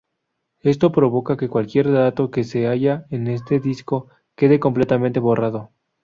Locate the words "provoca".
0.91-1.37